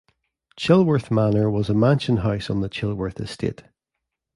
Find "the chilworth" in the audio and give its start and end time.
2.61-3.19